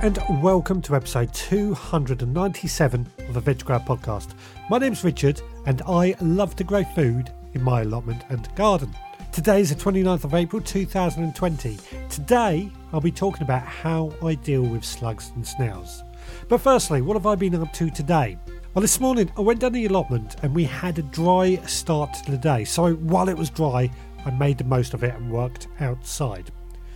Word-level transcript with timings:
and 0.00 0.16
welcome 0.40 0.80
to 0.80 0.94
episode 0.94 1.34
297 1.34 3.06
of 3.26 3.34
the 3.34 3.40
Veg 3.40 3.64
Grower 3.64 3.80
podcast. 3.80 4.34
My 4.70 4.78
name's 4.78 5.02
Richard 5.02 5.42
and 5.66 5.82
I 5.88 6.14
love 6.20 6.54
to 6.54 6.62
grow 6.62 6.84
food 6.84 7.32
in 7.54 7.64
my 7.64 7.80
allotment 7.82 8.22
and 8.28 8.48
garden. 8.54 8.94
Today 9.32 9.60
is 9.60 9.70
the 9.70 9.74
29th 9.74 10.22
of 10.22 10.34
April 10.34 10.62
2020. 10.62 11.78
Today 12.10 12.70
I'll 12.92 13.00
be 13.00 13.10
talking 13.10 13.42
about 13.42 13.64
how 13.64 14.12
I 14.22 14.36
deal 14.36 14.62
with 14.62 14.84
slugs 14.84 15.32
and 15.34 15.44
snails. 15.44 16.04
But 16.48 16.60
firstly, 16.60 17.02
what 17.02 17.14
have 17.14 17.26
I 17.26 17.34
been 17.34 17.56
up 17.56 17.72
to 17.72 17.90
today? 17.90 18.38
Well, 18.74 18.82
this 18.82 19.00
morning 19.00 19.32
I 19.36 19.40
went 19.40 19.58
down 19.58 19.72
the 19.72 19.86
allotment 19.86 20.36
and 20.44 20.54
we 20.54 20.62
had 20.62 21.00
a 21.00 21.02
dry 21.02 21.56
start 21.66 22.14
to 22.24 22.30
the 22.30 22.38
day. 22.38 22.62
So 22.64 22.94
while 22.94 23.28
it 23.28 23.36
was 23.36 23.50
dry, 23.50 23.90
I 24.24 24.30
made 24.30 24.58
the 24.58 24.64
most 24.64 24.94
of 24.94 25.02
it 25.02 25.16
and 25.16 25.32
worked 25.32 25.66
outside. 25.80 26.52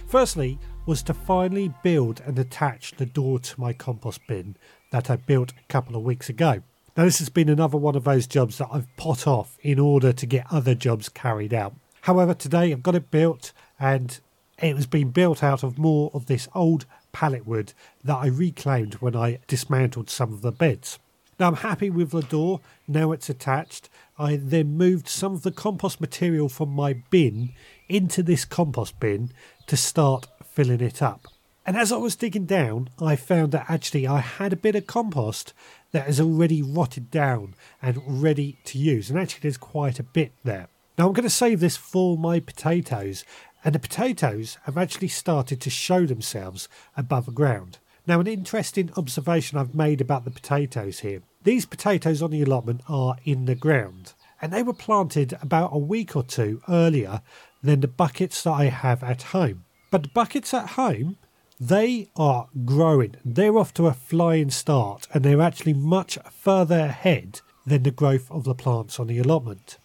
Firstly, 0.07 0.59
was 0.87 1.03
to 1.05 1.15
finally 1.15 1.73
build 1.83 2.21
and 2.27 2.39
attach 2.39 2.93
the 2.93 3.07
door 3.07 3.39
to 3.39 3.61
my 3.61 3.73
compost 3.73 4.21
bin 4.27 4.57
that 4.91 5.11
I 5.11 5.17
built 5.17 5.53
a 5.53 5.73
couple 5.73 5.97
of 5.97 6.03
weeks 6.03 6.29
ago. 6.29 6.63
Now, 6.97 7.05
this 7.05 7.21
has 7.21 7.31
been 7.31 7.49
another 7.49 7.79
one 7.79 7.95
of 7.95 8.05
those 8.05 8.27
jobs 8.27 8.59
that 8.59 8.69
I've 8.71 8.95
put 8.97 9.27
off 9.27 9.57
in 9.63 9.79
order 9.79 10.13
to 10.13 10.27
get 10.27 10.47
other 10.51 10.75
jobs 10.75 11.09
carried 11.09 11.55
out. 11.55 11.75
However, 12.03 12.35
today 12.35 12.73
I've 12.73 12.83
got 12.83 12.97
it 12.97 13.11
built 13.11 13.53
and 13.79 14.19
it 14.61 14.75
was 14.75 14.87
being 14.87 15.11
built 15.11 15.43
out 15.43 15.63
of 15.63 15.79
more 15.79 16.11
of 16.13 16.27
this 16.27 16.49
old 16.55 16.85
pallet 17.13 17.47
wood 17.47 17.73
that 18.05 18.17
I 18.17 18.27
reclaimed 18.27 18.95
when 18.95 19.17
I 19.17 19.39
dismantled 19.47 20.11
some 20.11 20.33
of 20.33 20.43
the 20.43 20.53
beds. 20.53 20.99
Now 21.39 21.49
I'm 21.49 21.57
happy 21.57 21.91
with 21.91 22.11
the 22.11 22.21
door, 22.21 22.61
now 22.87 23.13
it's 23.13 23.31
attached. 23.31 23.89
I 24.19 24.37
then 24.37 24.77
moved 24.77 25.09
some 25.09 25.33
of 25.33 25.43
the 25.43 25.51
compost 25.51 26.01
material 26.01 26.49
from 26.49 26.69
my 26.69 26.93
bin 27.11 27.53
into 27.89 28.23
this 28.23 28.45
compost 28.45 29.01
bin 29.01 29.33
to 29.67 29.77
start 29.77 30.29
filling 30.53 30.81
it 30.81 31.03
up. 31.03 31.27
And 31.65 31.77
as 31.77 31.93
I 31.93 31.97
was 31.97 32.17
digging 32.17 32.47
down, 32.47 32.91
I 33.01 33.17
found 33.17 33.53
that 33.53 33.67
actually 33.69 34.07
I 34.07 34.19
had 34.19 34.53
a 34.53 34.57
bit 34.57 34.75
of 34.75 34.87
compost 34.87 35.53
that 35.93 36.09
is 36.09 36.21
already 36.21 36.63
rotted 36.63 37.11
down 37.11 37.55
and 37.81 38.23
ready 38.23 38.59
to 38.65 38.79
use. 38.79 39.11
And 39.11 39.19
actually, 39.19 39.41
there's 39.43 39.57
quite 39.57 39.99
a 39.99 40.05
bit 40.05 40.33
there. 40.43 40.69
Now, 40.99 41.07
I'm 41.07 41.13
going 41.13 41.23
to 41.23 41.31
save 41.31 41.61
this 41.61 41.77
for 41.77 42.19
my 42.19 42.41
potatoes, 42.41 43.25
and 43.65 43.75
the 43.75 43.79
potatoes 43.79 44.59
have 44.65 44.77
actually 44.77 45.09
started 45.09 45.61
to 45.61 45.71
show 45.71 46.05
themselves 46.07 46.69
above 46.97 47.27
the 47.27 47.33
ground. 47.33 47.79
Now, 48.07 48.19
an 48.19 48.27
interesting 48.27 48.91
observation 48.97 49.59
I've 49.59 49.75
made 49.75 50.01
about 50.01 50.25
the 50.25 50.31
potatoes 50.31 51.01
here 51.01 51.23
these 51.45 51.67
potatoes 51.67 52.23
on 52.23 52.31
the 52.31 52.43
allotment 52.43 52.83
are 52.89 53.17
in 53.25 53.47
the 53.47 53.55
ground, 53.55 54.13
and 54.41 54.53
they 54.53 54.63
were 54.63 54.73
planted 54.73 55.37
about 55.43 55.71
a 55.73 55.79
week 55.79 56.15
or 56.15 56.23
two 56.23 56.63
earlier 56.69 57.21
than 57.63 57.81
the 57.81 57.89
buckets 57.89 58.43
that 58.43 58.53
I 58.53 58.65
have 58.67 59.03
at 59.03 59.23
home. 59.23 59.65
But 59.93 60.15
buckets 60.15 60.55
at 60.55 60.71
home, 60.71 61.19
they 61.61 62.09
are 62.17 62.49
growing. 62.65 63.17
They're 63.27 63.59
off 63.59 63.75
to 63.75 63.89
a 63.89 63.93
flying 63.93 64.49
start 64.49 65.07
and 65.13 65.23
they're 65.23 65.43
actually 65.43 65.75
much 65.75 66.19
further 66.31 66.79
ahead 66.81 67.43
than 67.67 67.83
the 67.83 67.91
growth 67.91 68.31
of 68.31 68.45
the 68.45 68.55
plants 68.55 68.99
on 68.99 69.09
the 69.09 69.19
allotment. 69.19 69.77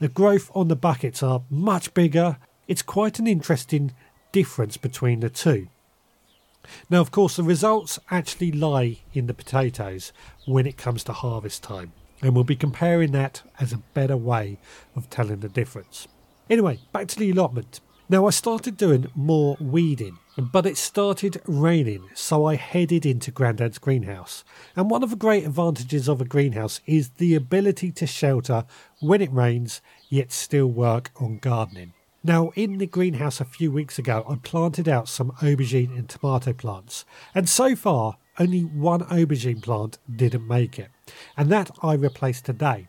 The 0.00 0.08
growth 0.08 0.50
on 0.56 0.66
the 0.66 0.74
buckets 0.74 1.22
are 1.22 1.44
much 1.48 1.94
bigger. 1.94 2.36
It's 2.66 2.82
quite 2.82 3.20
an 3.20 3.28
interesting 3.28 3.92
difference 4.32 4.76
between 4.76 5.20
the 5.20 5.30
two. 5.30 5.68
Now, 6.90 7.00
of 7.00 7.12
course, 7.12 7.36
the 7.36 7.44
results 7.44 8.00
actually 8.10 8.50
lie 8.50 8.98
in 9.12 9.28
the 9.28 9.34
potatoes 9.34 10.12
when 10.46 10.66
it 10.66 10.76
comes 10.76 11.04
to 11.04 11.12
harvest 11.12 11.62
time, 11.62 11.92
and 12.22 12.34
we'll 12.34 12.42
be 12.42 12.56
comparing 12.56 13.12
that 13.12 13.42
as 13.60 13.72
a 13.72 13.82
better 13.94 14.16
way 14.16 14.58
of 14.96 15.08
telling 15.10 15.40
the 15.40 15.48
difference. 15.48 16.08
Anyway, 16.50 16.80
back 16.92 17.06
to 17.08 17.18
the 17.18 17.30
allotment. 17.30 17.80
Now, 18.06 18.26
I 18.26 18.30
started 18.30 18.76
doing 18.76 19.10
more 19.14 19.56
weeding, 19.58 20.18
but 20.36 20.66
it 20.66 20.76
started 20.76 21.40
raining, 21.46 22.10
so 22.12 22.44
I 22.44 22.56
headed 22.56 23.06
into 23.06 23.30
Grandad's 23.30 23.78
greenhouse. 23.78 24.44
And 24.76 24.90
one 24.90 25.02
of 25.02 25.08
the 25.08 25.16
great 25.16 25.46
advantages 25.46 26.06
of 26.06 26.20
a 26.20 26.26
greenhouse 26.26 26.82
is 26.84 27.08
the 27.16 27.34
ability 27.34 27.92
to 27.92 28.06
shelter 28.06 28.66
when 29.00 29.22
it 29.22 29.32
rains, 29.32 29.80
yet 30.10 30.32
still 30.32 30.66
work 30.66 31.12
on 31.18 31.38
gardening. 31.38 31.94
Now, 32.22 32.52
in 32.54 32.76
the 32.76 32.86
greenhouse 32.86 33.40
a 33.40 33.46
few 33.46 33.72
weeks 33.72 33.98
ago, 33.98 34.22
I 34.28 34.34
planted 34.34 34.86
out 34.86 35.08
some 35.08 35.30
aubergine 35.40 35.96
and 35.96 36.06
tomato 36.06 36.52
plants, 36.52 37.06
and 37.34 37.48
so 37.48 37.74
far, 37.74 38.18
only 38.38 38.64
one 38.64 39.00
aubergine 39.04 39.62
plant 39.62 39.96
didn't 40.14 40.46
make 40.46 40.78
it, 40.78 40.90
and 41.38 41.50
that 41.50 41.70
I 41.82 41.94
replaced 41.94 42.44
today. 42.44 42.88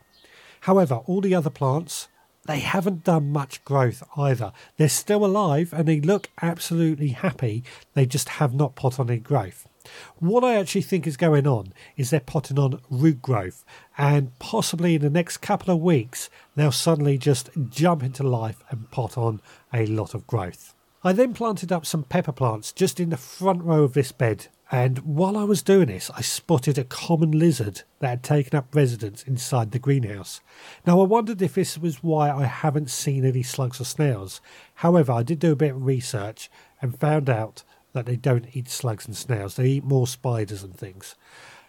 However, 0.62 0.96
all 1.06 1.22
the 1.22 1.36
other 1.36 1.50
plants 1.50 2.10
they 2.46 2.60
haven't 2.60 3.04
done 3.04 3.32
much 3.32 3.64
growth 3.66 4.04
either. 4.16 4.52
They're 4.78 4.90
still 4.90 5.26
alive 5.26 5.74
and 5.74 5.88
they 5.88 6.00
look 6.00 6.30
absolutely 6.42 7.10
happy. 7.10 7.64
They 7.94 8.06
just 8.06 8.30
have 8.30 8.54
not 8.54 8.76
put 8.76 9.00
on 9.00 9.10
any 9.10 9.20
growth. 9.20 9.68
What 10.18 10.44
I 10.44 10.56
actually 10.56 10.82
think 10.82 11.06
is 11.06 11.18
going 11.18 11.46
on 11.46 11.74
is 11.96 12.10
they're 12.10 12.20
potting 12.20 12.58
on 12.58 12.82
root 12.90 13.22
growth, 13.22 13.64
and 14.00 14.38
possibly 14.40 14.96
in 14.96 15.02
the 15.02 15.12
next 15.12 15.38
couple 15.38 15.74
of 15.74 15.80
weeks, 15.80 16.30
they'll 16.56 16.72
suddenly 16.72 17.20
just 17.20 17.52
jump 17.70 18.02
into 18.02 18.24
life 18.24 18.64
and 18.72 18.90
pot 18.90 19.16
on 19.16 19.42
a 19.72 19.86
lot 19.86 20.16
of 20.16 20.26
growth. 20.26 20.74
I 21.04 21.14
then 21.14 21.36
planted 21.36 21.72
up 21.72 21.86
some 21.86 22.04
pepper 22.04 22.32
plants 22.32 22.72
just 22.72 23.00
in 23.00 23.12
the 23.12 23.18
front 23.18 23.62
row 23.64 23.84
of 23.84 23.94
this 23.94 24.12
bed 24.12 24.48
and 24.72 25.00
while 25.00 25.38
I 25.38 25.44
was 25.44 25.62
doing 25.62 25.88
this, 25.88 26.10
I 26.16 26.22
spotted 26.22 26.78
a 26.78 26.84
common 26.84 27.32
lizard 27.32 27.84
that 28.00 28.10
had 28.10 28.24
taken 28.24 28.58
up 28.58 28.74
residence 28.74 29.24
inside 29.24 29.72
the 29.72 29.80
greenhouse. 29.80 30.42
Now, 30.88 31.00
I 31.02 31.06
wondered 31.06 31.42
if 31.42 31.54
this 31.54 31.78
was 31.78 32.04
why 32.04 32.32
I 32.32 32.46
haven't 32.46 32.90
seen 32.90 33.26
any 33.26 33.44
slugs 33.44 33.80
or 33.80 33.86
snails. 33.86 34.42
However, 34.76 35.12
I 35.12 35.24
did 35.24 35.40
do 35.40 35.52
a 35.52 35.56
bit 35.56 35.76
of 35.76 35.86
research 35.86 36.50
and 36.82 37.00
found 37.00 37.30
out 37.30 37.64
that 37.94 38.08
they 38.08 38.16
don't 38.16 38.48
eat 38.54 38.68
slugs 38.68 39.06
and 39.06 39.16
snails, 39.16 39.56
they 39.56 39.68
eat 39.68 39.84
more 39.84 40.08
spiders 40.08 40.64
and 40.64 40.76
things. 40.76 41.16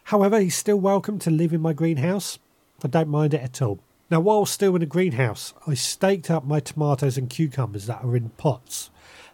However, 0.04 0.40
he's 0.40 0.56
still 0.56 0.78
welcome 0.78 1.18
to 1.20 1.30
live 1.30 1.52
in 1.52 1.60
my 1.60 1.72
greenhouse. 1.72 2.38
I 2.82 2.88
don't 2.88 3.08
mind 3.08 3.34
it 3.34 3.42
at 3.42 3.60
all. 3.60 3.80
Now, 4.10 4.20
while 4.20 4.46
still 4.46 4.74
in 4.74 4.80
the 4.80 4.86
greenhouse, 4.86 5.52
I 5.66 5.74
staked 5.74 6.30
up 6.30 6.44
my 6.44 6.60
tomatoes 6.60 7.18
and 7.18 7.28
cucumbers 7.28 7.86
that 7.86 8.04
are 8.04 8.16
in 8.16 8.30
pots. 8.30 8.90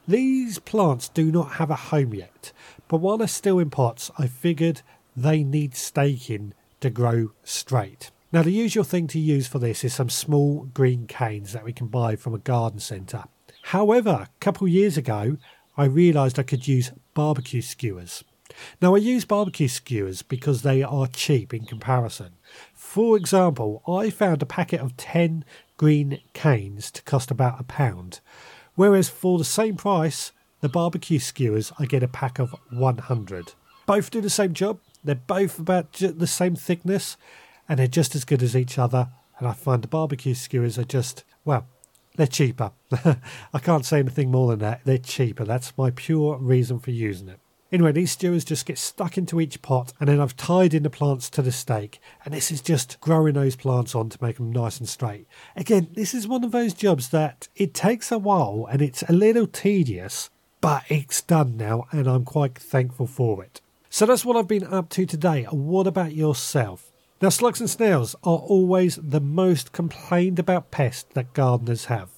These 0.07 0.59
plants 0.59 1.09
do 1.09 1.31
not 1.31 1.53
have 1.53 1.71
a 1.71 1.77
home 1.77 2.13
yet, 2.13 2.53
but 2.89 2.99
while 2.99 3.19
they're 3.19 3.29
still 3.29 3.61
in 3.61 3.71
pots, 3.71 4.11
I 4.19 4.27
figured 4.27 4.83
they 5.17 5.45
need 5.45 5.77
staking 5.77 6.55
to 6.81 6.91
grow 6.91 7.33
straight. 7.45 8.11
Now, 8.33 8.43
the 8.43 8.51
usual 8.51 8.83
thing 8.83 9.07
to 9.09 9.21
use 9.21 9.47
for 9.47 9.59
this 9.61 9.85
is 9.85 9.95
some 9.95 10.09
small 10.09 10.65
green 10.75 11.07
canes 11.07 11.53
that 11.53 11.65
we 11.65 11.73
can 11.73 11.87
buy 11.87 12.17
from 12.17 12.35
a 12.35 12.39
garden 12.39 12.81
centre. 12.81 13.25
However, 13.65 14.11
a 14.11 14.29
couple 14.41 14.67
years 14.67 14.97
ago, 14.97 15.37
I 15.77 15.85
realised 15.85 16.39
I 16.39 16.43
could 16.43 16.67
use 16.67 16.93
barbecue 17.15 17.63
skewers. 17.63 18.25
Now, 18.81 18.95
I 18.95 18.99
use 18.99 19.25
barbecue 19.25 19.69
skewers 19.69 20.23
because 20.23 20.63
they 20.63 20.83
are 20.83 21.07
cheap 21.07 21.55
in 21.55 21.65
comparison. 21.65 22.33
For 22.75 23.17
example, 23.17 23.83
I 23.87 24.11
found 24.11 24.43
a 24.43 24.47
packet 24.47 24.81
of 24.81 24.97
10 24.97 25.45
green 25.77 26.21
canes 26.33 26.91
to 26.91 27.03
cost 27.03 27.31
about 27.31 27.61
a 27.61 27.65
pound, 27.65 28.21
whereas 28.75 29.09
for 29.09 29.38
the 29.38 29.44
same 29.44 29.77
price, 29.77 30.33
the 30.60 30.69
barbecue 30.69 31.19
skewers, 31.19 31.72
I 31.78 31.87
get 31.87 32.03
a 32.03 32.09
pack 32.09 32.38
of 32.38 32.55
100. 32.71 33.53
Both 33.87 34.10
do 34.10 34.21
the 34.21 34.31
same 34.31 34.55
job. 34.55 34.78
They're 35.05 35.15
both 35.15 35.59
about 35.59 35.93
the 35.94 36.27
same 36.27 36.55
thickness 36.55 37.16
and 37.69 37.78
they're 37.78 37.87
just 37.88 38.15
as 38.15 38.25
good 38.25 38.43
as 38.43 38.56
each 38.56 38.78
other. 38.78 39.09
And 39.38 39.49
I 39.49 39.53
find 39.53 39.83
the 39.83 39.88
barbecue 39.88 40.34
skewers 40.34 40.78
are 40.78 40.84
just, 40.84 41.25
well, 41.44 41.66
they're 42.16 42.27
cheaper. 42.27 42.72
I 42.93 43.59
can't 43.60 43.84
say 43.84 43.99
anything 43.99 44.31
more 44.31 44.50
than 44.50 44.60
that. 44.60 44.83
They're 44.84 44.99
cheaper. 44.99 45.44
That's 45.44 45.77
my 45.77 45.91
pure 45.91 46.37
reason 46.39 46.78
for 46.78 46.91
using 46.91 47.28
it. 47.28 47.41
Anyway, 47.72 47.91
these 47.91 48.12
skewers 48.12 48.44
just 48.44 48.66
get 48.66 48.77
stuck 48.77 49.16
into 49.16 49.41
each 49.41 49.62
pot, 49.62 49.94
and 49.99 50.06
then 50.06 50.21
I've 50.21 50.37
tied 50.37 50.75
in 50.75 50.83
the 50.83 50.91
plants 50.91 51.31
to 51.31 51.41
the 51.41 51.50
stake, 51.50 52.00
and 52.22 52.34
this 52.34 52.50
is 52.50 52.60
just 52.60 53.00
growing 53.00 53.33
those 53.33 53.56
plants 53.56 53.94
on 53.94 54.10
to 54.10 54.19
make 54.21 54.37
them 54.37 54.53
nice 54.53 54.78
and 54.78 54.87
straight. 54.87 55.27
Again, 55.56 55.88
this 55.94 56.12
is 56.12 56.28
one 56.28 56.44
of 56.44 56.53
those 56.53 56.75
jobs 56.75 57.09
that 57.09 57.49
it 57.56 57.72
takes 57.72 58.12
a 58.12 58.19
while 58.19 58.69
and 58.71 58.83
it's 58.83 59.03
a 59.09 59.12
little 59.12 59.47
tedious, 59.47 60.28
but 60.60 60.84
it's 60.91 61.22
done 61.22 61.57
now 61.57 61.86
and 61.91 62.07
I'm 62.07 62.27
quite 62.27 62.59
thankful 62.59 63.07
for 63.07 63.42
it. 63.42 63.63
So 63.89 64.04
that's 64.04 64.24
what 64.24 64.36
I've 64.36 64.48
been 64.48 64.66
up 64.66 64.91
to 64.91 65.07
today. 65.07 65.45
What 65.45 65.86
about 65.86 66.15
yourself? 66.15 66.92
Now, 67.22 67.30
slugs 67.30 67.60
and 67.60 67.71
snails 67.71 68.15
are 68.22 68.39
always 68.39 68.97
the 68.97 69.21
most 69.21 69.72
complained 69.72 70.39
about 70.39 70.71
pest 70.71 71.15
that 71.15 71.33
gardeners 71.33 71.86
have. 71.86 72.10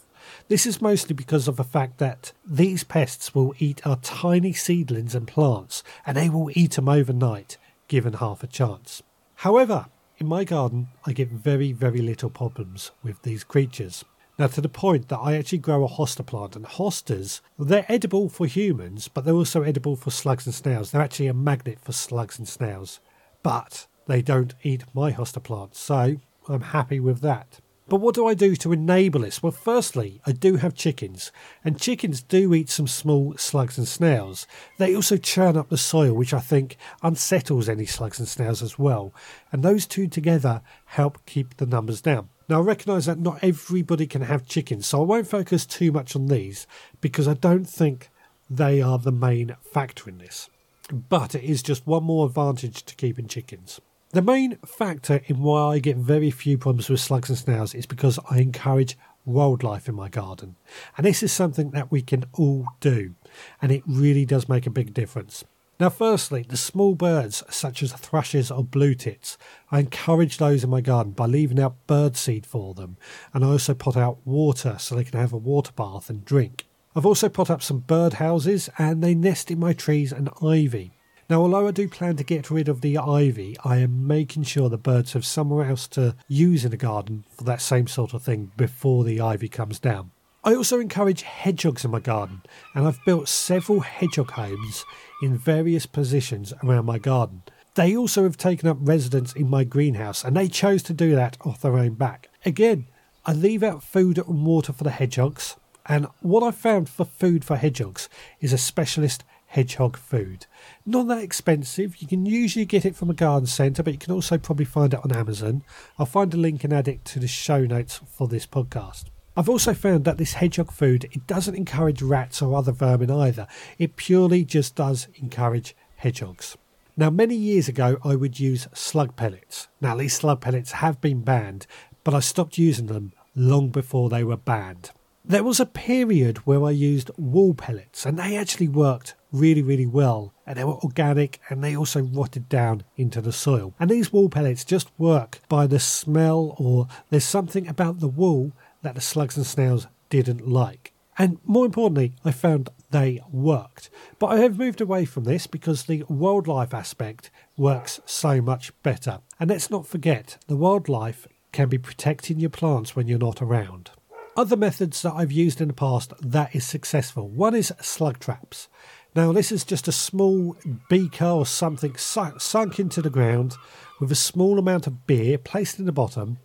This 0.49 0.67
is 0.67 0.82
mostly 0.82 1.15
because 1.15 1.49
of 1.49 1.56
the 1.56 1.65
fact 1.65 1.99
that 1.99 2.32
these 2.47 2.85
pests 2.85 3.35
will 3.35 3.55
eat 3.59 3.87
our 3.87 3.97
tiny 3.97 4.53
seedlings 4.53 5.15
and 5.15 5.26
plants, 5.26 5.82
and 6.06 6.17
they 6.17 6.29
will 6.29 6.50
eat 6.55 6.73
them 6.73 6.88
overnight, 6.88 7.56
given 7.88 8.15
half 8.15 8.43
a 8.43 8.47
chance. 8.47 9.03
However, 9.37 9.87
in 10.19 10.26
my 10.26 10.44
garden, 10.44 10.88
I 11.05 11.12
get 11.12 11.29
very, 11.31 11.73
very 11.73 11.99
little 11.99 12.31
problems 12.31 12.93
with 13.03 13.23
these 13.23 13.44
creatures. 13.44 14.05
Now, 14.38 14.49
to 14.49 14.61
the 14.61 14.69
point 14.69 15.09
that 15.09 15.19
I 15.19 15.37
actually 15.37 15.59
grow 15.59 15.85
a 15.85 15.88
hosta 15.88 16.27
plant, 16.27 16.56
and 16.56 16.65
hostas, 16.65 17.41
they're 17.59 17.87
edible 17.88 18.29
for 18.29 18.47
humans, 18.47 19.09
but 19.09 19.25
they're 19.25 19.35
also 19.35 19.62
edible 19.62 19.97
for 19.97 20.11
slugs 20.11 20.47
and 20.47 20.55
snails. 20.55 20.91
They're 20.91 21.03
actually 21.03 21.29
a 21.29 21.35
magnet 21.35 21.79
for 21.81 21.93
slugs 21.93 22.38
and 22.38 22.49
snails, 22.49 23.00
but 23.43 23.87
they 24.06 24.23
don't 24.23 24.55
eat 24.62 24.85
my 24.93 25.12
hosta 25.12 25.43
plant, 25.43 25.77
so 25.77 26.17
I'm 26.49 26.61
happy 26.61 27.00
with 27.00 27.20
that. 27.20 27.61
But 27.87 28.01
what 28.01 28.15
do 28.15 28.27
I 28.27 28.33
do 28.33 28.57
to 28.57 28.73
enable 28.73 29.21
this? 29.21 29.43
Well, 29.43 29.53
firstly, 29.53 30.21
I 30.25 30.33
do 30.33 30.57
have 30.57 30.75
chickens, 30.75 31.31
and 31.63 31.79
chickens 31.79 32.23
do 32.23 32.55
eat 32.55 32.71
some 32.71 32.87
small 32.87 33.37
slugs 33.37 33.77
and 33.77 33.87
snails. 33.87 34.47
They 34.79 34.97
also 34.97 35.19
churn 35.19 35.57
up 35.59 35.69
the 35.69 35.77
soil, 35.77 36.15
which 36.15 36.33
I 36.33 36.41
think 36.41 36.79
unsettles 37.03 37.69
any 37.69 37.85
slugs 37.85 38.19
and 38.19 38.27
snails 38.27 38.63
as 38.63 38.79
well. 38.79 39.13
And 39.53 39.63
those 39.63 39.85
two 39.87 40.07
together 40.07 40.63
help 40.87 41.25
keep 41.27 41.59
the 41.59 41.67
numbers 41.67 42.01
down. 42.01 42.31
Now, 42.49 42.61
I 42.61 42.63
recognise 42.63 43.05
that 43.05 43.19
not 43.19 43.45
everybody 43.45 44.07
can 44.07 44.23
have 44.23 44.47
chickens, 44.47 44.87
so 44.87 45.03
I 45.03 45.05
won't 45.05 45.27
focus 45.27 45.67
too 45.67 45.93
much 45.93 46.17
on 46.17 46.29
these 46.29 46.67
because 47.03 47.29
I 47.29 47.35
don't 47.35 47.69
think 47.69 48.09
they 48.49 48.81
are 48.81 48.99
the 48.99 49.13
main 49.13 49.57
factor 49.61 50.09
in 50.09 50.19
this. 50.19 50.49
But 50.91 51.35
it 51.35 51.45
is 51.45 51.63
just 51.63 51.87
one 51.87 52.05
more 52.05 52.27
advantage 52.27 52.83
to 52.85 52.95
keeping 52.95 53.29
chickens. 53.29 53.81
The 54.15 54.23
main 54.23 54.59
factor 54.65 55.23
in 55.27 55.41
why 55.41 55.75
I 55.75 55.79
get 55.81 55.97
very 55.97 56.31
few 56.31 56.57
problems 56.57 56.89
with 56.89 57.01
slugs 57.01 57.31
and 57.31 57.37
snails 57.37 57.75
is 57.75 57.85
because 57.85 58.21
I 58.31 58.39
encourage 58.39 58.97
wildlife 59.25 59.89
in 59.89 59.97
my 59.97 60.09
garden. 60.09 60.55
And 60.97 61.05
this 61.05 61.25
is 61.25 61.33
something 61.33 61.73
that 61.73 61.91
we 61.91 62.01
can 62.01 62.25
all 62.33 62.69
do, 62.79 63.17
and 63.61 63.73
it 63.73 63.83
really 63.85 64.25
does 64.25 64.49
make 64.49 64.69
a 64.69 64.71
big 64.71 64.95
difference. 64.95 65.43
Now, 65.81 65.89
firstly, 65.89 66.47
the 66.49 66.57
small 66.57 66.95
birds 66.95 67.43
such 67.51 67.83
as 67.83 67.93
thrushes 67.93 68.53
or 68.53 68.63
blue 68.63 68.95
tits, 68.95 69.37
I 69.73 69.81
encourage 69.81 70.39
those 70.39 70.63
in 70.63 70.71
my 70.71 70.81
garden 70.81 71.11
by 71.11 71.27
leaving 71.27 71.59
out 71.59 71.85
bird 71.89 72.17
seed 72.17 72.47
for 72.47 72.73
them, 72.73 72.97
and 73.33 73.45
I 73.45 73.49
also 73.49 73.75
put 73.75 73.97
out 73.97 74.25
water 74.25 74.77
so 74.79 74.95
they 74.95 75.03
can 75.03 75.19
have 75.19 75.33
a 75.33 75.37
water 75.37 75.73
bath 75.75 76.09
and 76.09 76.25
drink. 76.25 76.67
I've 76.95 77.05
also 77.05 77.29
put 77.29 77.51
up 77.51 77.63
some 77.63 77.81
bird 77.81 78.13
houses 78.13 78.71
and 78.79 79.03
they 79.03 79.17
nest 79.17 79.51
in 79.51 79.59
my 79.59 79.73
trees 79.73 80.13
and 80.13 80.31
ivy. 80.41 80.94
Now, 81.31 81.41
although 81.41 81.67
I 81.67 81.71
do 81.71 81.88
plan 81.88 82.17
to 82.17 82.25
get 82.25 82.50
rid 82.50 82.69
of 82.69 82.82
the 82.82 82.99
ivy, 82.99 83.56
I 83.65 83.79
am 83.79 84.06
making 84.06 84.43
sure 84.43 84.69
the 84.69 84.76
birds 84.76 85.15
have 85.15 85.25
somewhere 85.25 85.69
else 85.69 85.88
to 85.88 86.17
use 86.29 86.65
in 86.65 86.71
the 86.71 86.76
garden 86.76 87.25
for 87.31 87.44
that 87.44 87.62
same 87.62 87.87
sort 87.87 88.12
of 88.12 88.23
thing 88.23 88.53
before 88.56 89.05
the 89.05 89.21
ivy 89.21 89.49
comes 89.49 89.79
down. 89.79 90.11
I 90.44 90.55
also 90.55 90.79
encourage 90.79 91.23
hedgehogs 91.23 91.87
in 91.87 91.91
my 91.91 92.00
garden, 92.00 92.43
and 92.75 92.87
I've 92.87 93.03
built 93.06 93.29
several 93.29 93.81
hedgehog 93.81 94.32
homes 94.32 94.85
in 95.23 95.38
various 95.38 95.87
positions 95.87 96.53
around 96.62 96.85
my 96.85 96.99
garden. 96.99 97.43
They 97.75 97.97
also 97.97 98.25
have 98.25 98.37
taken 98.37 98.69
up 98.69 98.77
residence 98.81 99.32
in 99.32 99.49
my 99.49 99.65
greenhouse, 99.65 100.23
and 100.23 100.37
they 100.37 100.49
chose 100.49 100.82
to 100.85 100.93
do 100.93 101.15
that 101.15 101.38
off 101.41 101.62
their 101.62 101.79
own 101.79 101.94
back. 101.94 102.29
Again, 102.44 102.87
I 103.25 103.32
leave 103.32 103.62
out 103.62 103.82
food 103.82 104.19
and 104.19 104.44
water 104.44 104.75
for 104.75 104.85
the 104.85 104.91
hedgehogs, 104.91 105.56
and 105.87 106.06
what 106.20 106.43
I 106.43 106.50
found 106.50 106.91
for 106.91 107.06
food 107.06 107.44
for 107.44 107.56
hedgehogs 107.56 108.11
is 108.41 108.53
a 108.53 108.59
specialist 108.59 109.25
hedgehog 109.55 109.97
food. 109.97 110.47
Not 110.85 111.06
that 111.06 111.23
expensive. 111.23 112.03
You 112.03 112.09
can 112.09 112.27
usually 112.27 112.65
get 112.65 112.85
it 112.85 112.97
from 112.97 113.09
a 113.09 113.15
garden 113.15 113.47
centre, 113.47 113.85
but 113.85 113.93
you 113.93 113.99
can 114.01 114.12
also 114.12 114.37
probably 114.37 114.65
find 114.65 114.93
it 114.93 115.01
on 115.05 115.12
Amazon. 115.12 115.62
I'll 115.97 116.06
find 116.06 116.35
a 116.35 116.37
link 116.37 116.65
and 116.65 116.73
add 116.73 116.89
it 116.89 117.05
to 117.06 117.21
the 117.21 117.29
show 117.29 117.65
notes 117.65 118.01
for 118.05 118.27
this 118.27 118.47
podcast. 118.47 119.05
I've 119.37 119.49
also 119.49 119.73
found 119.73 120.05
that 120.05 120.19
this 120.19 120.35
hedgehog 120.35 120.73
food 120.73 121.05
it 121.12 121.29
doesn't 121.29 121.55
encourage 121.55 122.03
rats 122.03 122.43
or 122.43 122.56
other 122.56 122.73
vermin 122.73 123.12
either. 123.12 123.47
It 123.79 123.95
purely 123.95 124.45
just 124.45 124.75
does 124.75 125.06
encourage 125.15 125.77
hedgehogs. 125.97 126.56
Now, 126.97 127.11
many 127.11 127.37
years 127.37 127.69
ago, 127.69 127.99
I 128.05 128.17
would 128.17 128.41
use 128.41 128.67
slug 128.73 129.15
pellets. 129.15 129.69
Now, 129.81 129.95
these 129.97 130.15
slug 130.15 130.41
pellets 130.41 130.73
have 130.73 131.01
been 131.01 131.23
banned, 131.23 131.69
but 132.03 132.12
I 132.12 132.21
stopped 132.21 132.59
using 132.59 132.87
them 132.87 133.12
long 133.37 133.69
before 133.69 134.09
they 134.09 134.25
were 134.25 134.37
banned. 134.37 134.91
There 135.26 135.43
was 135.43 135.59
a 135.59 135.65
period 135.65 136.37
where 136.38 136.62
I 136.62 136.71
used 136.71 137.11
wool 137.17 137.55
pellets, 137.55 138.05
and 138.05 138.19
they 138.19 138.37
actually 138.37 138.69
worked 138.69 139.15
really, 139.32 139.62
really 139.62 139.87
well. 139.87 140.35
And 140.47 140.59
they 140.59 140.65
were 140.65 140.75
organic 140.85 141.41
and 141.49 141.65
they 141.65 141.75
also 141.75 142.03
rotted 142.03 142.47
down 142.50 142.85
into 142.99 143.23
the 143.23 143.32
soil. 143.32 143.73
And 143.81 143.88
these 143.88 144.12
wool 144.12 144.29
pellets 144.29 144.67
just 144.67 144.91
work 144.99 145.41
by 145.49 145.67
the 145.67 145.81
smell, 145.81 146.55
or 146.59 146.88
there's 147.09 147.25
something 147.25 147.67
about 147.67 148.00
the 148.00 148.09
wool 148.09 148.53
that 148.82 148.94
the 148.94 149.00
slugs 149.00 149.38
and 149.38 149.47
snails 149.47 149.87
didn't 150.11 150.47
like. 150.47 150.93
And 151.17 151.38
more 151.44 151.65
importantly, 151.65 152.12
I 152.23 152.31
found 152.31 152.69
they 152.91 153.23
worked. 153.32 153.88
But 154.19 154.27
I 154.27 154.41
have 154.41 154.59
moved 154.59 154.82
away 154.82 155.06
from 155.06 155.25
this 155.25 155.47
because 155.47 155.85
the 155.85 156.05
wildlife 156.06 156.75
aspect 156.75 157.31
works 157.56 157.99
so 158.05 158.43
much 158.43 158.73
better. 158.82 159.20
And 159.41 159.49
let's 159.49 159.70
not 159.70 159.87
forget, 159.87 160.37
the 160.49 160.56
wildlife 160.56 161.27
can 161.50 161.70
be 161.70 161.79
protecting 161.79 162.41
your 162.41 162.50
plants 162.50 162.94
when 162.94 163.09
you're 163.09 163.19
not 163.19 163.41
around. 163.41 163.91
Other 164.37 164.57
methods 164.57 165.01
that 165.03 165.13
I've 165.15 165.31
used 165.31 165.61
in 165.61 165.69
the 165.69 165.75
past 165.75 166.13
that 166.21 166.57
is 166.57 166.67
successful. 166.67 167.29
One 167.29 167.55
is 167.55 167.73
slug 167.81 168.19
traps. 168.19 168.69
Now, 169.15 169.31
this 169.31 169.53
is 169.53 169.63
just 169.63 169.87
a 169.87 169.93
small 169.93 170.57
beaker 170.89 171.25
or 171.25 171.47
something 171.47 171.97
sunk 171.97 172.81
into 172.81 173.01
the 173.01 173.11
ground 173.11 173.55
with 174.01 174.11
a 174.11 174.17
small 174.17 174.59
amount 174.59 174.89
of 174.89 175.07
beer 175.07 175.39
placed 175.39 175.79
in 175.79 175.85
the 175.85 175.93
bottom, 175.93 176.39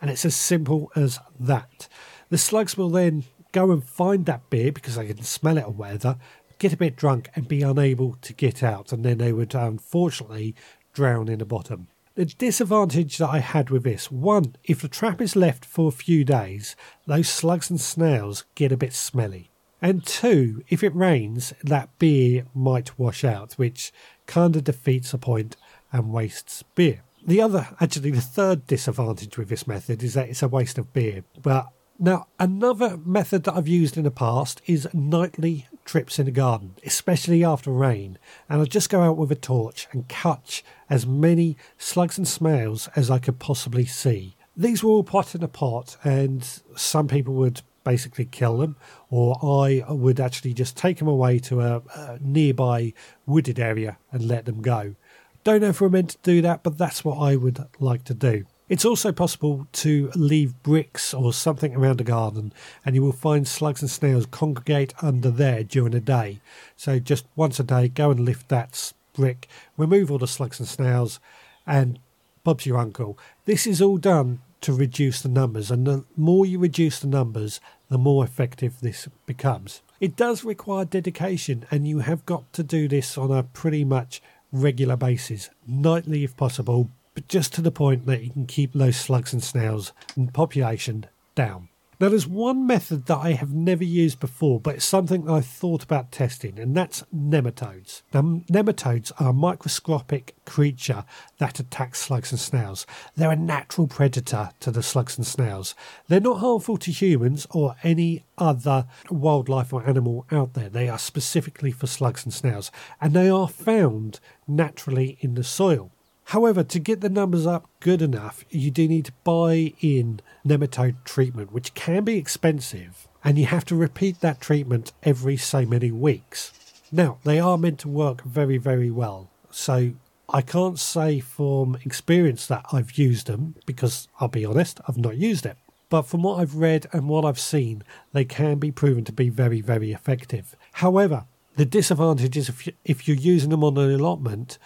and 0.00 0.10
it's 0.10 0.24
as 0.24 0.34
simple 0.34 0.90
as 0.96 1.20
that. 1.38 1.86
The 2.30 2.38
slugs 2.38 2.78
will 2.78 2.88
then 2.88 3.24
go 3.52 3.70
and 3.70 3.84
find 3.84 4.24
that 4.24 4.48
beer 4.48 4.72
because 4.72 4.96
they 4.96 5.06
can 5.06 5.22
smell 5.22 5.58
it 5.58 5.66
or 5.66 5.72
whatever, 5.72 6.16
get 6.58 6.72
a 6.72 6.78
bit 6.78 6.96
drunk, 6.96 7.28
and 7.36 7.46
be 7.46 7.60
unable 7.60 8.14
to 8.22 8.32
get 8.32 8.62
out, 8.62 8.90
and 8.90 9.04
then 9.04 9.18
they 9.18 9.34
would 9.34 9.54
unfortunately 9.54 10.54
drown 10.94 11.28
in 11.28 11.40
the 11.40 11.44
bottom. 11.44 11.88
The 12.16 12.26
disadvantage 12.26 13.18
that 13.18 13.30
I 13.30 13.40
had 13.40 13.70
with 13.70 13.82
this 13.82 14.08
one, 14.08 14.54
if 14.62 14.80
the 14.80 14.88
trap 14.88 15.20
is 15.20 15.34
left 15.34 15.64
for 15.64 15.88
a 15.88 15.92
few 15.92 16.24
days, 16.24 16.76
those 17.06 17.28
slugs 17.28 17.70
and 17.70 17.80
snails 17.80 18.44
get 18.54 18.70
a 18.70 18.76
bit 18.76 18.92
smelly. 18.92 19.50
And 19.82 20.06
two, 20.06 20.62
if 20.68 20.84
it 20.84 20.94
rains, 20.94 21.52
that 21.64 21.98
beer 21.98 22.46
might 22.54 22.96
wash 23.00 23.24
out, 23.24 23.54
which 23.54 23.92
kind 24.26 24.54
of 24.54 24.62
defeats 24.62 25.10
the 25.10 25.18
point 25.18 25.56
and 25.90 26.12
wastes 26.12 26.62
beer. 26.76 27.02
The 27.26 27.40
other, 27.40 27.68
actually, 27.80 28.12
the 28.12 28.20
third 28.20 28.68
disadvantage 28.68 29.36
with 29.36 29.48
this 29.48 29.66
method 29.66 30.04
is 30.04 30.14
that 30.14 30.28
it's 30.28 30.42
a 30.42 30.46
waste 30.46 30.78
of 30.78 30.92
beer. 30.92 31.24
But 31.42 31.66
now, 31.98 32.26
another 32.40 32.96
method 33.04 33.44
that 33.44 33.54
I've 33.54 33.68
used 33.68 33.96
in 33.96 34.02
the 34.02 34.10
past 34.10 34.60
is 34.66 34.88
nightly 34.92 35.68
trips 35.84 36.18
in 36.18 36.26
the 36.26 36.32
garden, 36.32 36.74
especially 36.84 37.44
after 37.44 37.70
rain, 37.70 38.18
and 38.48 38.60
I'd 38.60 38.70
just 38.70 38.90
go 38.90 39.02
out 39.02 39.16
with 39.16 39.30
a 39.30 39.36
torch 39.36 39.86
and 39.92 40.08
catch 40.08 40.64
as 40.90 41.06
many 41.06 41.56
slugs 41.78 42.18
and 42.18 42.26
snails 42.26 42.88
as 42.96 43.10
I 43.10 43.18
could 43.18 43.38
possibly 43.38 43.86
see. 43.86 44.34
These 44.56 44.82
were 44.82 44.90
all 44.90 45.04
put 45.04 45.34
in 45.34 45.42
a 45.42 45.48
pot, 45.48 45.96
and 46.02 46.44
some 46.74 47.06
people 47.06 47.34
would 47.34 47.62
basically 47.84 48.24
kill 48.24 48.58
them, 48.58 48.76
or 49.10 49.38
I 49.42 49.84
would 49.88 50.18
actually 50.18 50.54
just 50.54 50.76
take 50.76 50.98
them 50.98 51.08
away 51.08 51.38
to 51.40 51.60
a, 51.60 51.82
a 51.94 52.18
nearby 52.20 52.92
wooded 53.24 53.60
area 53.60 53.98
and 54.10 54.26
let 54.26 54.46
them 54.46 54.62
go. 54.62 54.96
Don't 55.44 55.60
know 55.60 55.68
if 55.68 55.80
we're 55.80 55.90
meant 55.90 56.10
to 56.10 56.18
do 56.22 56.42
that, 56.42 56.62
but 56.62 56.78
that's 56.78 57.04
what 57.04 57.18
I 57.18 57.36
would 57.36 57.64
like 57.78 58.04
to 58.04 58.14
do. 58.14 58.46
It's 58.66 58.86
also 58.86 59.12
possible 59.12 59.66
to 59.72 60.10
leave 60.14 60.62
bricks 60.62 61.12
or 61.12 61.34
something 61.34 61.76
around 61.76 61.98
the 61.98 62.04
garden, 62.04 62.52
and 62.84 62.94
you 62.94 63.02
will 63.02 63.12
find 63.12 63.46
slugs 63.46 63.82
and 63.82 63.90
snails 63.90 64.24
congregate 64.24 64.94
under 65.02 65.30
there 65.30 65.64
during 65.64 65.92
the 65.92 66.00
day. 66.00 66.40
So, 66.74 66.98
just 66.98 67.26
once 67.36 67.60
a 67.60 67.62
day, 67.62 67.88
go 67.88 68.10
and 68.10 68.20
lift 68.20 68.48
that 68.48 68.94
brick, 69.12 69.48
remove 69.76 70.10
all 70.10 70.16
the 70.16 70.26
slugs 70.26 70.58
and 70.58 70.68
snails, 70.68 71.20
and 71.66 71.98
Bob's 72.42 72.64
your 72.64 72.78
uncle. 72.78 73.18
This 73.44 73.66
is 73.66 73.82
all 73.82 73.98
done 73.98 74.40
to 74.62 74.72
reduce 74.72 75.20
the 75.20 75.28
numbers, 75.28 75.70
and 75.70 75.86
the 75.86 76.04
more 76.16 76.46
you 76.46 76.58
reduce 76.58 77.00
the 77.00 77.06
numbers, 77.06 77.60
the 77.90 77.98
more 77.98 78.24
effective 78.24 78.80
this 78.80 79.08
becomes. 79.26 79.82
It 80.00 80.16
does 80.16 80.42
require 80.42 80.86
dedication, 80.86 81.66
and 81.70 81.86
you 81.86 81.98
have 81.98 82.24
got 82.24 82.50
to 82.54 82.62
do 82.62 82.88
this 82.88 83.18
on 83.18 83.30
a 83.30 83.42
pretty 83.42 83.84
much 83.84 84.22
regular 84.52 84.96
basis, 84.96 85.50
nightly 85.66 86.24
if 86.24 86.34
possible, 86.34 86.88
but 87.14 87.28
just 87.28 87.54
to 87.54 87.62
the 87.62 87.70
point 87.70 88.06
that 88.06 88.22
you 88.22 88.30
can 88.30 88.46
keep 88.46 88.72
those 88.72 88.96
slugs 88.96 89.32
and 89.32 89.42
snails 89.42 89.92
and 90.16 90.34
population 90.34 91.06
down. 91.34 91.68
Now, 92.00 92.08
there's 92.08 92.26
one 92.26 92.66
method 92.66 93.06
that 93.06 93.18
I 93.18 93.32
have 93.32 93.54
never 93.54 93.84
used 93.84 94.18
before, 94.18 94.58
but 94.58 94.74
it's 94.74 94.84
something 94.84 95.30
I've 95.30 95.46
thought 95.46 95.84
about 95.84 96.10
testing, 96.10 96.58
and 96.58 96.76
that's 96.76 97.04
nematodes. 97.14 98.02
Now, 98.12 98.22
nematodes 98.50 99.12
are 99.20 99.30
a 99.30 99.32
microscopic 99.32 100.34
creature 100.44 101.04
that 101.38 101.60
attacks 101.60 102.00
slugs 102.00 102.32
and 102.32 102.40
snails. 102.40 102.84
They're 103.14 103.30
a 103.30 103.36
natural 103.36 103.86
predator 103.86 104.50
to 104.60 104.72
the 104.72 104.82
slugs 104.82 105.16
and 105.16 105.26
snails. 105.26 105.76
They're 106.08 106.18
not 106.18 106.40
harmful 106.40 106.78
to 106.78 106.90
humans 106.90 107.46
or 107.50 107.76
any 107.84 108.24
other 108.36 108.86
wildlife 109.08 109.72
or 109.72 109.88
animal 109.88 110.26
out 110.32 110.54
there. 110.54 110.68
They 110.68 110.88
are 110.88 110.98
specifically 110.98 111.70
for 111.70 111.86
slugs 111.86 112.24
and 112.24 112.34
snails, 112.34 112.72
and 113.00 113.14
they 113.14 113.30
are 113.30 113.48
found 113.48 114.18
naturally 114.48 115.16
in 115.20 115.34
the 115.34 115.44
soil. 115.44 115.92
However, 116.28 116.64
to 116.64 116.78
get 116.78 117.00
the 117.00 117.08
numbers 117.08 117.46
up 117.46 117.68
good 117.80 118.00
enough, 118.00 118.44
you 118.50 118.70
do 118.70 118.88
need 118.88 119.04
to 119.06 119.12
buy 119.24 119.74
in 119.80 120.20
nematode 120.46 120.96
treatment, 121.04 121.52
which 121.52 121.74
can 121.74 122.04
be 122.04 122.16
expensive, 122.16 123.06
and 123.22 123.38
you 123.38 123.46
have 123.46 123.64
to 123.66 123.76
repeat 123.76 124.20
that 124.20 124.40
treatment 124.40 124.92
every 125.02 125.36
so 125.36 125.64
many 125.66 125.90
weeks. 125.90 126.52
Now, 126.90 127.18
they 127.24 127.38
are 127.40 127.58
meant 127.58 127.80
to 127.80 127.88
work 127.88 128.22
very, 128.22 128.56
very 128.56 128.90
well. 128.90 129.28
So 129.50 129.92
I 130.28 130.40
can't 130.42 130.78
say 130.78 131.20
from 131.20 131.76
experience 131.84 132.46
that 132.46 132.64
I've 132.72 132.98
used 132.98 133.26
them 133.26 133.56
because 133.66 134.08
I'll 134.20 134.28
be 134.28 134.44
honest, 134.44 134.80
I've 134.88 134.96
not 134.96 135.16
used 135.16 135.44
it. 135.44 135.56
But 135.90 136.02
from 136.02 136.22
what 136.22 136.40
I've 136.40 136.56
read 136.56 136.86
and 136.92 137.08
what 137.08 137.24
I've 137.24 137.38
seen, 137.38 137.82
they 138.12 138.24
can 138.24 138.58
be 138.58 138.72
proven 138.72 139.04
to 139.04 139.12
be 139.12 139.28
very, 139.28 139.60
very 139.60 139.92
effective. 139.92 140.56
However, 140.72 141.26
the 141.56 141.66
disadvantage 141.66 142.36
is 142.36 142.48
if, 142.48 142.66
you, 142.66 142.72
if 142.84 143.06
you're 143.06 143.16
using 143.16 143.50
them 143.50 143.62
on 143.62 143.76
an 143.78 143.92
allotment, 143.92 144.58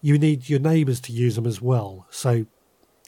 you 0.00 0.18
need 0.18 0.48
your 0.48 0.60
neighbours 0.60 1.00
to 1.02 1.12
use 1.12 1.34
them 1.34 1.46
as 1.46 1.60
well. 1.60 2.06
So 2.10 2.46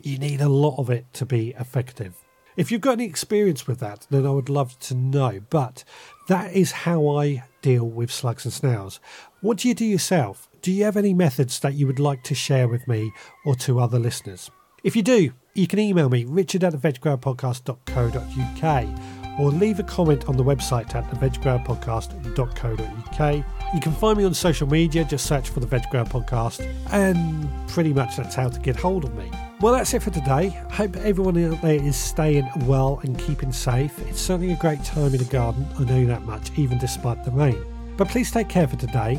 you 0.03 0.19
need 0.19 0.41
a 0.41 0.49
lot 0.49 0.77
of 0.79 0.91
it 0.91 1.07
to 1.15 1.25
be 1.27 1.55
effective. 1.59 2.15
If 2.57 2.73
you've 2.73 2.81
got 2.81 2.93
any 2.93 3.05
experience 3.05 3.67
with 3.67 3.81
that, 3.81 4.07
then 4.11 4.25
I 4.27 4.31
would 4.31 4.49
love 4.49 4.79
to 4.81 4.95
know. 4.95 5.41
But 5.51 5.85
that 6.29 6.53
is 6.53 6.73
how 6.73 7.09
I 7.09 7.45
deal 7.63 7.85
with 7.85 8.11
slugs 8.11 8.45
and 8.45 8.53
snails. 8.53 8.99
What 9.41 9.59
do 9.59 9.69
you 9.69 9.75
do 9.75 9.85
yourself? 9.85 10.49
Do 10.63 10.73
you 10.73 10.85
have 10.85 10.97
any 10.97 11.15
methods 11.15 11.61
that 11.61 11.75
you 11.75 11.87
would 11.87 12.01
like 12.01 12.23
to 12.25 12.35
share 12.35 12.67
with 12.69 12.87
me 12.89 13.13
or 13.45 13.55
to 13.57 13.81
other 13.81 13.99
listeners? 13.99 14.51
If 14.83 14.97
you 14.97 15.03
do, 15.03 15.35
you 15.55 15.67
can 15.67 15.79
email 15.79 16.09
me, 16.09 16.25
richard 16.25 16.65
at 16.65 16.73
theveggrowerpodcast.co.uk 16.75 19.20
or 19.41 19.51
leave 19.51 19.81
a 19.81 19.83
comment 19.83 20.29
on 20.29 20.37
the 20.37 20.45
website 20.45 20.95
at 20.95 21.11
theveggrowerpodcast.co.uk. 21.11 23.45
You 23.73 23.81
can 23.81 23.93
find 23.93 24.19
me 24.19 24.25
on 24.25 24.35
social 24.35 24.69
media, 24.69 25.03
just 25.03 25.25
search 25.25 25.49
for 25.49 25.61
the 25.61 25.67
Veg 25.67 25.85
Grower 25.91 26.05
Podcast, 26.05 26.61
and 26.93 27.49
pretty 27.69 27.95
much 27.95 28.19
that's 28.19 28.35
how 28.35 28.51
to 28.51 28.61
get 28.61 28.77
hold 28.77 29.05
of 29.05 29.15
me. 29.15 29.31
Well, 29.61 29.73
that's 29.73 29.95
it 29.95 30.03
for 30.03 30.11
today. 30.11 30.49
Hope 30.71 30.95
everyone 30.99 31.43
out 31.43 31.63
there 31.63 31.83
is 31.83 31.97
staying 31.97 32.47
well 32.67 33.01
and 33.03 33.19
keeping 33.19 33.51
safe. 33.51 33.99
It's 34.09 34.21
certainly 34.21 34.53
a 34.53 34.57
great 34.57 34.85
time 34.85 35.15
in 35.15 35.19
the 35.19 35.25
garden, 35.25 35.67
I 35.79 35.85
know 35.85 36.05
that 36.07 36.21
much, 36.23 36.51
even 36.59 36.77
despite 36.79 37.25
the 37.25 37.31
rain. 37.31 37.65
But 37.97 38.09
please 38.09 38.31
take 38.31 38.51
care 38.51 38.69
for 38.69 38.77
today. 38.77 39.19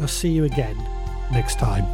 I'll 0.00 0.08
see 0.08 0.30
you 0.30 0.44
again 0.44 0.78
next 1.30 1.58
time. 1.58 1.84